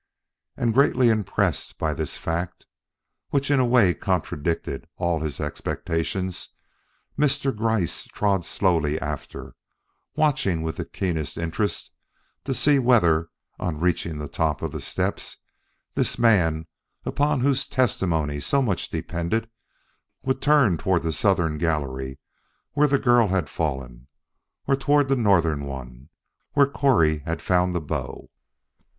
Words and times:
And 0.57 0.73
greatly 0.73 1.09
impressed 1.09 1.77
by 1.77 1.93
this 1.93 2.17
fact, 2.17 2.65
which 3.29 3.51
in 3.51 3.59
a 3.59 3.65
way 3.67 3.93
contradicted 3.93 4.87
all 4.97 5.19
his 5.19 5.39
expectations, 5.39 6.49
Mr. 7.19 7.55
Gryce 7.55 8.05
trod 8.05 8.43
slowly 8.43 8.99
after, 8.99 9.53
watching 10.15 10.63
with 10.63 10.77
the 10.77 10.85
keenest 10.85 11.37
interest 11.37 11.91
to 12.45 12.53
see 12.55 12.79
whether, 12.79 13.29
on 13.59 13.79
reaching 13.79 14.17
the 14.17 14.27
top 14.27 14.63
of 14.63 14.71
the 14.71 14.79
steps, 14.79 15.37
this 15.93 16.17
man 16.17 16.65
upon 17.05 17.41
whose 17.41 17.67
testimony 17.67 18.39
so 18.39 18.59
much 18.63 18.89
depended 18.89 19.51
would 20.23 20.41
turn 20.41 20.77
toward 20.79 21.03
the 21.03 21.13
southern 21.13 21.59
gallery 21.59 22.17
where 22.71 22.87
the 22.87 22.97
girl 22.97 23.27
had 23.27 23.51
fallen, 23.51 24.07
or 24.65 24.75
toward 24.75 25.09
the 25.09 25.15
northern 25.15 25.63
one, 25.65 26.09
where 26.53 26.65
Correy 26.65 27.19
had 27.19 27.39
found 27.39 27.75
the 27.75 27.79
bow. 27.81 28.31